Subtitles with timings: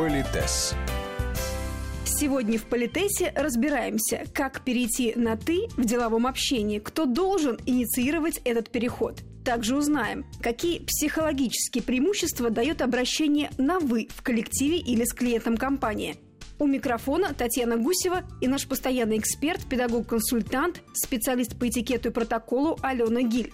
[0.00, 0.72] Политес.
[2.06, 8.70] Сегодня в Политесе разбираемся, как перейти на «ты» в деловом общении, кто должен инициировать этот
[8.70, 9.20] переход.
[9.44, 16.16] Также узнаем, какие психологические преимущества дает обращение на «вы» в коллективе или с клиентом компании.
[16.58, 23.20] У микрофона Татьяна Гусева и наш постоянный эксперт, педагог-консультант, специалист по этикету и протоколу Алена
[23.20, 23.52] Гиль.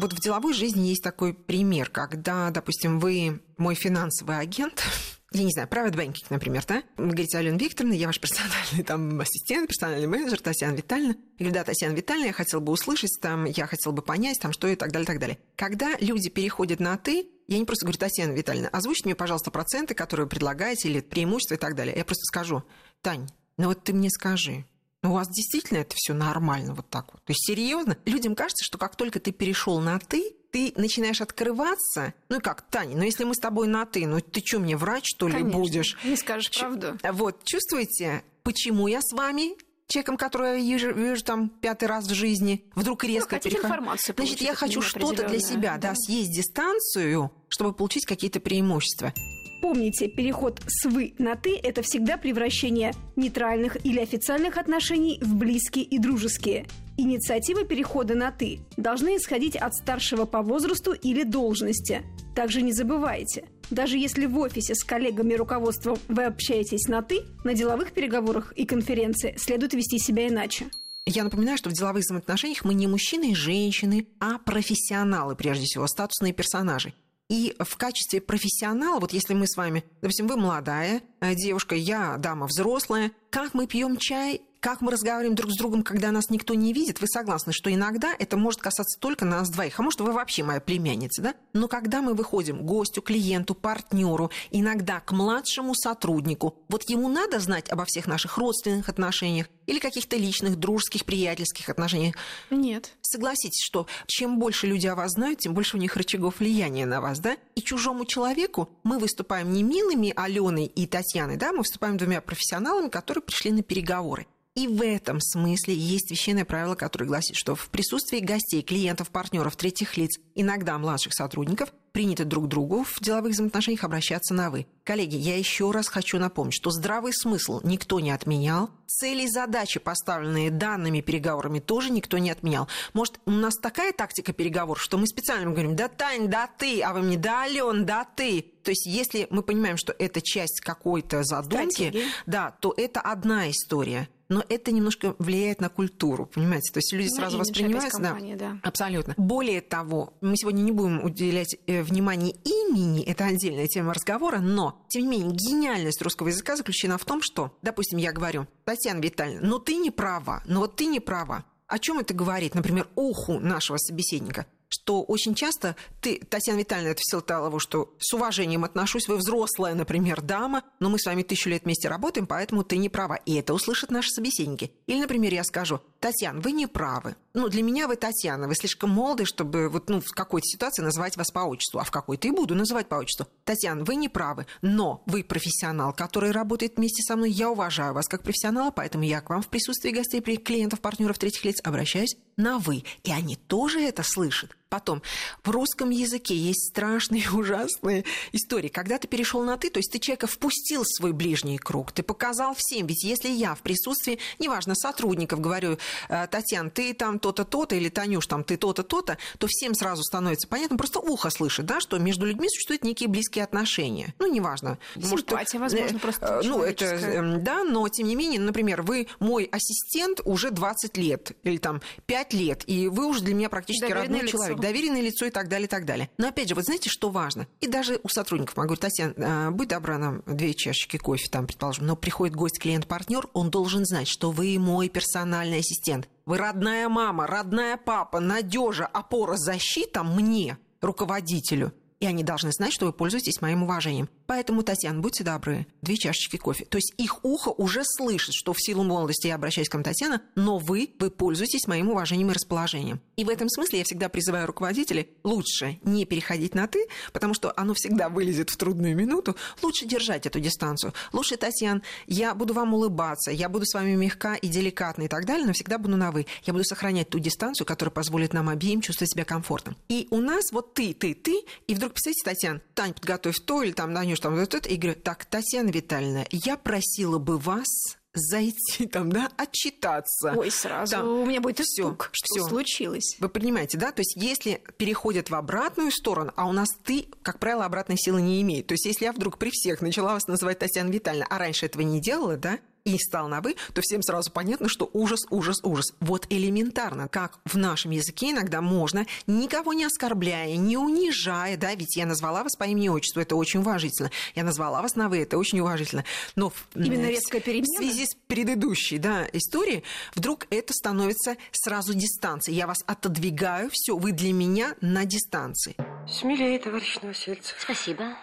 [0.00, 4.82] Вот в деловой жизни есть такой пример, когда, допустим, вы мой финансовый агент,
[5.34, 6.82] я не знаю, private banking, например, да?
[6.96, 11.16] Вы говорите, Алена Викторовна, я ваш персональный там ассистент, персональный менеджер Татьяна Витальевна.
[11.38, 14.52] Я говорю, да, Татьяна Витальевна, я хотела бы услышать, там, я хотела бы понять, там,
[14.52, 15.38] что и так далее, так далее.
[15.56, 19.94] Когда люди переходят на «ты», я не просто говорю, Татьяна Витальевна, озвучьте мне, пожалуйста, проценты,
[19.94, 21.96] которые вы предлагаете, или преимущества и так далее.
[21.96, 22.62] Я просто скажу,
[23.02, 24.64] Тань, ну вот ты мне скажи,
[25.02, 27.22] ну, у вас действительно это все нормально вот так вот?
[27.24, 27.98] То есть, серьезно?
[28.06, 32.14] Людям кажется, что как только ты перешел на «ты», ты начинаешь открываться.
[32.28, 34.76] Ну и как, Таня, ну если мы с тобой на «ты», ну ты что, мне
[34.76, 35.98] врач, что ли, Конечно, будешь?
[36.04, 36.96] Не скажешь правду.
[37.10, 39.56] Вот, чувствуете, почему я с вами
[39.88, 43.66] человеком, который я вижу, вижу там пятый раз в жизни, вдруг резко ну, перехожу.
[43.66, 49.12] информацию Значит, я хочу что-то для себя, да, да, съесть дистанцию, чтобы получить какие-то преимущества.
[49.60, 55.84] Помните, переход с «вы» на «ты»– это всегда превращение нейтральных или официальных отношений в близкие
[55.84, 56.66] и дружеские.
[56.96, 62.02] Инициатива перехода на «ты» должны исходить от старшего по возрасту или должности.
[62.36, 67.22] Также не забывайте, даже если в офисе с коллегами и руководством вы общаетесь на «ты»,
[67.42, 70.66] на деловых переговорах и конференции следует вести себя иначе.
[71.06, 75.88] Я напоминаю, что в деловых взаимоотношениях мы не мужчины и женщины, а профессионалы, прежде всего,
[75.88, 76.94] статусные персонажи.
[77.28, 82.16] И в качестве профессионала, вот если мы с вами, допустим, вы молодая э, девушка, я
[82.18, 86.54] дама взрослая, как мы пьем чай, как мы разговариваем друг с другом, когда нас никто
[86.54, 90.10] не видит, вы согласны, что иногда это может касаться только нас двоих, а может, вы
[90.10, 91.34] вообще моя племянница, да?
[91.52, 97.40] Но когда мы выходим к гостю, клиенту, партнеру, иногда к младшему сотруднику, вот ему надо
[97.40, 102.14] знать обо всех наших родственных отношениях или каких-то личных, дружеских, приятельских отношениях?
[102.48, 102.92] Нет.
[103.02, 107.02] Согласитесь, что чем больше люди о вас знают, тем больше у них рычагов влияния на
[107.02, 107.36] вас, да?
[107.54, 112.88] И чужому человеку мы выступаем не милыми Аленой и Татьяной, да, мы выступаем двумя профессионалами,
[112.88, 114.26] которые пришли на переговоры.
[114.54, 119.56] И в этом смысле есть священное правило, которое гласит, что в присутствии гостей, клиентов, партнеров,
[119.56, 124.68] третьих лиц, иногда младших сотрудников, принято друг другу в деловых взаимоотношениях обращаться на «вы».
[124.84, 129.80] Коллеги, я еще раз хочу напомнить, что здравый смысл никто не отменял, цели и задачи,
[129.80, 132.68] поставленные данными переговорами, тоже никто не отменял.
[132.92, 136.92] Может, у нас такая тактика переговоров, что мы специально говорим «да, Тань, да, ты», а
[136.92, 138.44] вы мне «да, Ален, да, ты».
[138.62, 142.04] То есть, если мы понимаем, что это часть какой-то задумки, Стратегии.
[142.26, 146.72] да, то это одна история но это немножко влияет на культуру, понимаете?
[146.72, 147.92] То есть люди Ну, сразу воспринимают...
[147.92, 148.58] компании, да.
[148.64, 149.14] Абсолютно.
[149.16, 154.84] Более того, мы сегодня не будем уделять э, внимание имени, это отдельная тема разговора, но,
[154.88, 159.46] тем не менее, гениальность русского языка заключена в том, что, допустим, я говорю, Татьяна Витальевна,
[159.46, 161.44] ну ты не права, ну вот ты не права.
[161.68, 164.46] О чем это говорит, например, уху нашего собеседника?
[164.74, 169.16] Что очень часто ты, Татьяна Витальевна, это в силу того, что с уважением отношусь, вы
[169.16, 173.14] взрослая, например, дама, но мы с вами тысячу лет вместе работаем, поэтому ты не права.
[173.24, 174.72] И это услышат наши собеседники.
[174.86, 177.14] Или, например, я скажу, Татьяна, вы не правы.
[177.34, 181.16] Ну, для меня вы Татьяна, вы слишком молоды, чтобы вот, ну, в какой-то ситуации называть
[181.16, 183.26] вас по отчеству, а в какой-то и буду называть по отчеству.
[183.44, 188.08] Татьяна, вы не правы, но вы профессионал, который работает вместе со мной, я уважаю вас
[188.08, 192.58] как профессионала, поэтому я к вам в присутствии гостей, клиентов, партнеров, третьих лиц обращаюсь на
[192.58, 192.84] «вы».
[193.04, 194.56] И они тоже это слышат.
[194.74, 195.02] Потом,
[195.44, 198.66] в русском языке есть страшные ужасные истории.
[198.66, 202.02] Когда ты перешел на «ты», то есть ты человека впустил в свой ближний круг, ты
[202.02, 202.88] показал всем.
[202.88, 207.88] Ведь если я в присутствии, неважно, сотрудников говорю, «Э, Татьяна, ты там то-то, то-то, или
[207.88, 211.96] Танюш, там ты то-то, то-то, то всем сразу становится понятно, просто ухо слышит, да, что
[212.00, 214.12] между людьми существуют некие близкие отношения.
[214.18, 214.78] Ну, неважно.
[215.00, 219.06] Симпатия, возможно, э, просто э, Ну, это, эм, да, но тем не менее, например, вы
[219.20, 223.82] мой ассистент уже 20 лет, или там 5 лет, и вы уже для меня практически
[223.82, 224.32] Доверенное родной лицо.
[224.32, 226.08] человек, доверенное лицо и так далее, и так далее.
[226.16, 227.46] Но опять же, вот знаете, что важно?
[227.60, 231.46] И даже у сотрудников могу говорить, Татьяна, э, будь добра нам две чашечки кофе, там,
[231.46, 236.08] предположим, но приходит гость, клиент, партнер, он должен знать, что вы мой персональный ассистент.
[236.24, 241.74] Вы родная мама, родная папа, надежа, опора, защита мне, руководителю.
[242.00, 244.08] И они должны знать, что вы пользуетесь моим уважением.
[244.26, 246.64] Поэтому, Татьяна, будьте добры, две чашечки кофе.
[246.64, 250.22] То есть их ухо уже слышит, что в силу молодости я обращаюсь к вам, Татьяна,
[250.34, 253.00] но вы, вы пользуетесь моим уважением и расположением.
[253.16, 257.52] И в этом смысле я всегда призываю руководителей лучше не переходить на «ты», потому что
[257.56, 259.36] оно всегда вылезет в трудную минуту.
[259.62, 260.94] Лучше держать эту дистанцию.
[261.12, 265.26] Лучше, Татьяна, я буду вам улыбаться, я буду с вами мягка и деликатна и так
[265.26, 266.26] далее, но всегда буду на «вы».
[266.44, 269.76] Я буду сохранять ту дистанцию, которая позволит нам обеим чувствовать себя комфортно.
[269.88, 273.72] И у нас вот ты, ты, ты, и вдруг, представьте, Татьяна, Тань, подготовь то, или
[273.72, 277.66] там, Танюш, там и говорю, так, Татьяна Витальевна, я просила бы вас
[278.14, 280.32] зайти там, да, отчитаться.
[280.34, 282.48] Ой, сразу там, у меня будет испуг, всё, что всё.
[282.48, 283.16] случилось.
[283.20, 283.92] Вы понимаете, да?
[283.92, 288.22] То есть если переходят в обратную сторону, а у нас ты, как правило, обратной силы
[288.22, 288.66] не имеет.
[288.66, 291.82] То есть если я вдруг при всех начала вас называть Татьяна Витальевна, а раньше этого
[291.82, 295.94] не делала, да, и стал на «вы», то всем сразу понятно, что ужас, ужас, ужас.
[296.00, 301.96] Вот элементарно, как в нашем языке иногда можно, никого не оскорбляя, не унижая, да, ведь
[301.96, 304.10] я назвала вас по имени и отчеству, это очень уважительно.
[304.34, 306.04] Я назвала вас на «вы», это очень уважительно.
[306.36, 307.64] Но Именно резкая перемена?
[307.64, 309.82] В связи с предыдущей да, историей,
[310.14, 312.58] вдруг это становится сразу дистанцией.
[312.58, 315.74] Я вас отодвигаю, все, вы для меня на дистанции.
[316.06, 317.56] Смелее, товарищ Новосельцев.
[317.58, 318.14] Спасибо,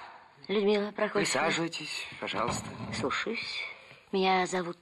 [0.47, 1.47] Людмила Прокофьевна.
[1.47, 2.65] Присаживайтесь, пожалуйста.
[2.99, 3.39] Слушаюсь.
[4.11, 4.77] Меня зовут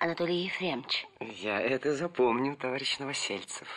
[0.00, 1.06] Анатолий Ефремович.
[1.20, 3.68] Я это запомню, товарищ Новосельцев.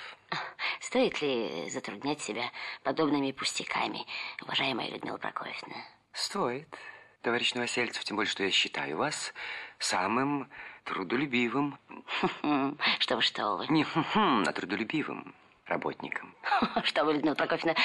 [0.80, 2.50] Стоит ли затруднять себя
[2.82, 4.08] подобными пустяками,
[4.42, 5.76] уважаемая Людмила Прокофьевна?
[6.12, 6.76] Стоит,
[7.22, 9.32] товарищ Новосельцев, тем более, что я считаю вас
[9.78, 10.50] самым
[10.86, 11.78] трудолюбивым.
[12.98, 13.68] Что вы, что вы.
[13.68, 13.86] Не
[14.16, 15.36] а трудолюбивым
[15.68, 16.34] работником.
[16.84, 17.76] Что вы, Людмила Прокофьевна,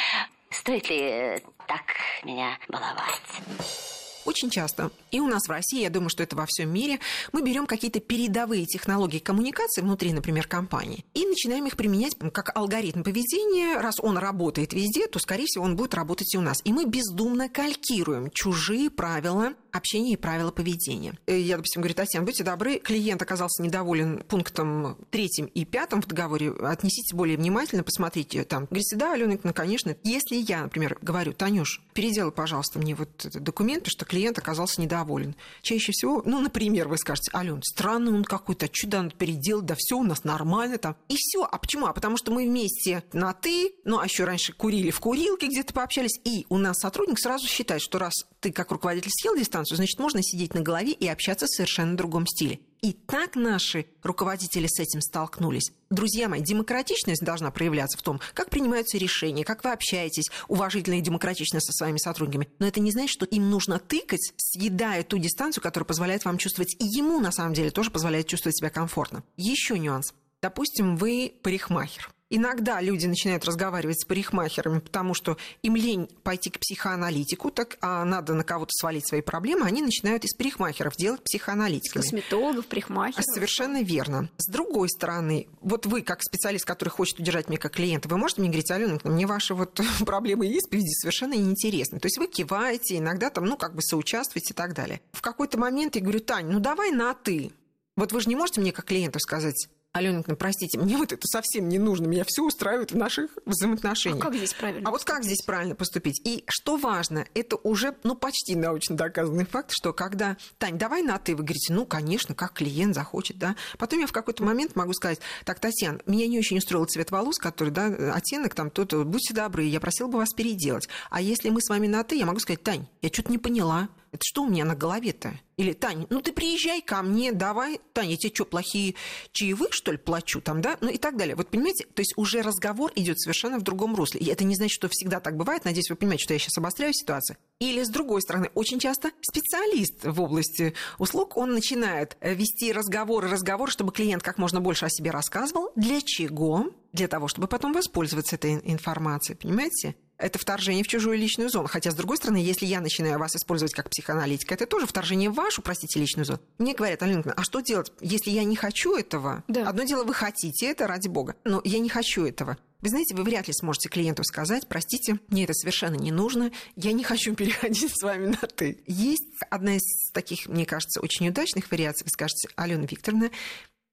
[0.49, 1.85] стоит ли так
[2.23, 3.84] меня баловать?
[4.25, 6.99] Очень часто, и у нас в России, я думаю, что это во всем мире,
[7.33, 13.03] мы берем какие-то передовые технологии коммуникации внутри, например, компании, и начинаем их применять как алгоритм
[13.03, 13.79] поведения.
[13.79, 16.61] Раз он работает везде, то, скорее всего, он будет работать и у нас.
[16.65, 21.15] И мы бездумно калькируем чужие правила общения и правила поведения.
[21.27, 26.07] Э, я, допустим, говорю, Татьяна, будьте добры, клиент оказался недоволен пунктом третьим и пятым в
[26.07, 28.65] договоре, отнесите более внимательно, посмотрите там.
[28.67, 29.97] Говорите, да, Алена, ну, конечно.
[30.05, 34.81] Если я, например, говорю, Танюш, переделай, пожалуйста, мне вот этот документ, потому что клиент оказался
[34.81, 35.35] недоволен.
[35.63, 39.97] Чаще всего, ну, например, вы скажете, Ален, странный он какой-то, чудо надо переделать, да все
[39.97, 40.97] у нас нормально там.
[41.09, 41.45] И все.
[41.45, 41.87] А почему?
[41.87, 45.73] А потому что мы вместе на ты, ну, а еще раньше курили в курилке, где-то
[45.75, 49.99] пообщались, и у нас сотрудник сразу считает, что раз ты как руководитель съел дистанцию, значит,
[49.99, 52.61] можно сидеть на голове и общаться в совершенно другом стиле.
[52.83, 55.73] И так наши руководители с этим столкнулись.
[55.89, 61.01] Друзья мои, демократичность должна проявляться в том, как принимаются решения, как вы общаетесь уважительно и
[61.01, 62.49] демократично со своими сотрудниками.
[62.59, 66.77] Но это не значит, что им нужно тыкать, съедая ту дистанцию, которая позволяет вам чувствовать,
[66.79, 69.25] и ему на самом деле тоже позволяет чувствовать себя комфортно.
[69.37, 70.13] Еще нюанс.
[70.43, 72.13] Допустим, вы парикмахер.
[72.37, 78.05] Иногда люди начинают разговаривать с парикмахерами, потому что им лень пойти к психоаналитику, так, а
[78.05, 82.03] надо на кого-то свалить свои проблемы, они начинают из парикмахеров делать психоаналитиков.
[82.03, 83.25] Косметологов, парикмахеров.
[83.25, 84.29] Совершенно верно.
[84.39, 88.41] С другой стороны, вот вы, как специалист, который хочет удержать меня как клиента, вы можете
[88.41, 92.01] мне говорить, Алена, мне ваши вот проблемы есть, впереди совершенно неинтересны.
[92.01, 95.01] То есть вы киваете, иногда там, ну, как бы соучаствуете и так далее.
[95.13, 97.53] В какой-то момент я говорю, Тань, ну давай на «ты».
[97.97, 101.69] Вот вы же не можете мне как клиенту сказать, Аленовна, простите, мне вот это совсем
[101.69, 104.21] не нужно, меня все устраивает в наших взаимоотношениях.
[104.21, 104.89] А как здесь правильно?
[104.89, 106.21] А вот как здесь правильно поступить?
[106.25, 111.17] И что важно, это уже, ну, почти научно доказанный факт, что когда, Тань, давай на
[111.19, 113.55] ты, вы говорите, ну, конечно, как клиент захочет, да.
[113.79, 117.39] Потом я в какой-то момент могу сказать, так, Татьяна, меня не очень устроил цвет волос,
[117.39, 117.87] который, да,
[118.17, 120.89] оттенок там, то-то, будьте добры, я просила бы вас переделать.
[121.09, 123.89] А если мы с вами на ты, я могу сказать, Тань, я что-то не поняла,
[124.15, 125.39] это что у меня на голове-то?
[125.57, 128.95] Или, Тань, ну ты приезжай ко мне, давай, Таня, я тебе что, плохие
[129.33, 130.79] чаевые, что ли, плачу там, да?
[130.81, 131.37] Ну и так далее.
[131.37, 134.21] Вот понимаете, то есть уже разговор идет совершенно в другом русле.
[134.21, 135.65] И это не значит, что всегда так бывает.
[135.65, 137.37] Надеюсь, вы понимаете, что я сейчас обостряю ситуацию.
[137.59, 143.71] Или, с другой стороны, очень часто специалист в области услуг, он начинает вести разговоры, разговоры,
[143.71, 145.71] чтобы клиент как можно больше о себе рассказывал.
[145.77, 146.71] Для чего?
[146.93, 149.97] Для того, чтобы потом воспользоваться этой информацией, понимаете?
[150.25, 151.69] Это вторжение в чужую личную зону.
[151.69, 155.35] Хотя, с другой стороны, если я начинаю вас использовать как психоаналитика, это тоже вторжение в
[155.35, 156.41] вашу, простите, личную зону.
[156.59, 159.45] Мне говорят, Алина, а что делать, если я не хочу этого?
[159.49, 159.69] Да.
[159.69, 162.57] Одно дело, вы хотите это, ради бога, но я не хочу этого.
[162.81, 166.93] Вы знаете, вы вряд ли сможете клиенту сказать, простите, мне это совершенно не нужно, я
[166.93, 168.83] не хочу переходить с вами на «ты».
[168.87, 172.05] Есть одна из таких, мне кажется, очень удачных вариаций.
[172.05, 173.31] Вы скажете, Алена Викторовна,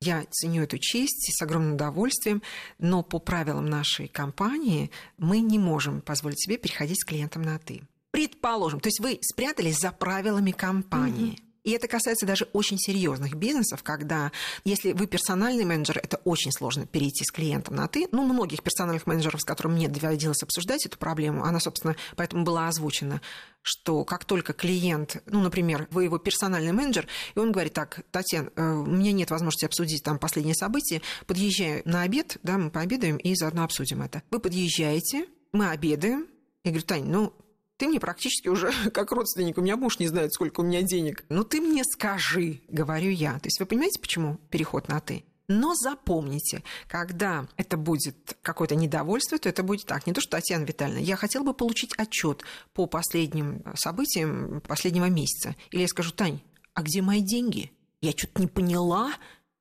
[0.02, 2.42] я ценю эту честь с огромным удовольствием,
[2.80, 7.84] но по правилам нашей компании мы не можем позволить себе переходить с клиентом на «ты».
[8.12, 11.34] Предположим, то есть вы спрятались за правилами компании.
[11.34, 11.51] Mm-hmm.
[11.64, 14.32] И это касается даже очень серьезных бизнесов, когда,
[14.64, 18.08] если вы персональный менеджер, это очень сложно перейти с клиентом на «ты».
[18.12, 22.68] Ну, многих персональных менеджеров, с которыми мне доводилось обсуждать эту проблему, она, собственно, поэтому была
[22.68, 23.22] озвучена,
[23.62, 28.50] что как только клиент, ну, например, вы его персональный менеджер, и он говорит, так, Татьяна,
[28.56, 33.18] э, у меня нет возможности обсудить там последние события, подъезжаю на обед, да, мы пообедаем
[33.18, 34.24] и заодно обсудим это.
[34.32, 36.28] Вы подъезжаете, мы обедаем,
[36.64, 37.34] я говорю, Тань, ну,
[37.82, 41.26] ты мне практически уже как родственник, у меня муж не знает, сколько у меня денег.
[41.30, 43.40] Ну, ты мне скажи, говорю я.
[43.40, 45.24] То есть вы понимаете, почему переход на «ты»?
[45.48, 50.06] Но запомните, когда это будет какое-то недовольство, то это будет так.
[50.06, 55.56] Не то, что Татьяна Витальевна, я хотела бы получить отчет по последним событиям последнего месяца.
[55.72, 56.40] Или я скажу, Тань,
[56.76, 57.72] а где мои деньги?
[58.00, 59.12] Я что-то не поняла.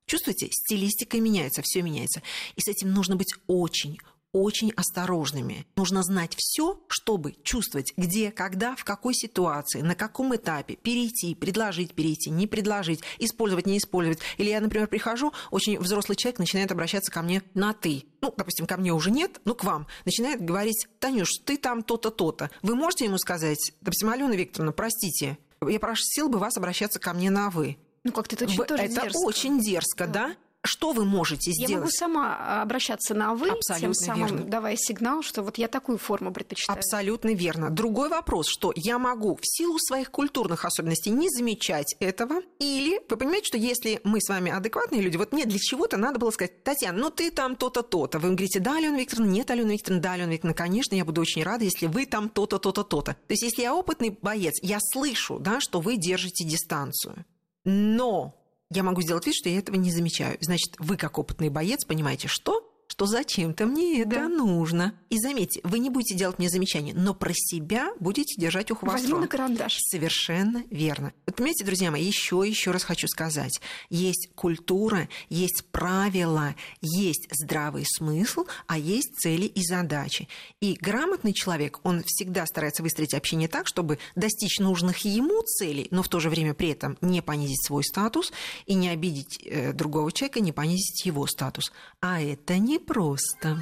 [0.05, 2.21] Чувствуете, стилистика меняется, все меняется.
[2.55, 3.99] И с этим нужно быть очень,
[4.33, 5.67] очень осторожными.
[5.77, 11.95] Нужно знать все, чтобы чувствовать, где, когда, в какой ситуации, на каком этапе перейти, предложить
[11.95, 14.21] перейти, не предложить, использовать, не использовать.
[14.39, 18.05] Или я, например, прихожу, очень взрослый человек начинает обращаться ко мне на «ты».
[18.21, 19.87] Ну, допустим, ко мне уже нет, ну, к вам.
[20.05, 22.51] Начинает говорить, Танюш, ты там то-то, то-то.
[22.63, 27.31] Вы можете ему сказать, допустим, Алена Викторовна, простите, я просил бы вас обращаться ко мне
[27.31, 27.79] на «вы».
[28.05, 29.19] Ну, как-то это очень, Это дерзко.
[29.19, 30.29] очень дерзко, да?
[30.29, 30.37] да?
[30.63, 31.71] Что вы можете сделать?
[31.71, 34.45] Я могу сама обращаться на «вы», Абсолютно тем самым верно.
[34.45, 36.79] давая сигнал, что вот я такую форму предпочитаю.
[36.79, 37.71] Абсолютно верно.
[37.71, 43.17] Другой вопрос, что я могу в силу своих культурных особенностей не замечать этого, или вы
[43.17, 46.63] понимаете, что если мы с вами адекватные люди, вот мне для чего-то надо было сказать,
[46.63, 48.19] Татьяна, ну ты там то-то, то-то.
[48.19, 51.43] Вы говорите, да, Алена Викторовна, нет, Алена Викторовна, да, Алена Викторовна, конечно, я буду очень
[51.43, 53.15] рада, если вы там то-то, то-то, то-то.
[53.15, 57.25] То есть если я опытный боец, я слышу, да, что вы держите дистанцию.
[57.65, 58.40] Но
[58.71, 60.37] я могу сделать вид, что я этого не замечаю.
[60.41, 62.70] Значит, вы, как опытный боец, понимаете, что?
[63.01, 64.29] Что зачем-то мне это Да.
[64.29, 64.93] нужно.
[65.09, 69.17] И заметьте, вы не будете делать мне замечания, но про себя будете держать ухо Возьму
[69.17, 69.21] востро.
[69.21, 69.79] на карандаш.
[69.91, 71.15] Совершенно верно.
[71.27, 73.59] Вот понимаете, друзья мои, еще еще раз хочу сказать.
[73.89, 80.29] Есть культура, есть правила, есть здравый смысл, а есть цели и задачи.
[80.61, 86.03] И грамотный человек, он всегда старается выстроить общение так, чтобы достичь нужных ему целей, но
[86.03, 88.31] в то же время при этом не понизить свой статус
[88.67, 91.73] и не обидеть э, другого человека, не понизить его статус.
[92.03, 92.59] А это
[92.91, 93.57] непросто.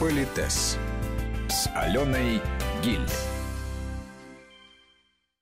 [0.00, 0.76] Политес
[1.48, 2.40] с Аленой
[2.82, 3.39] Гиль.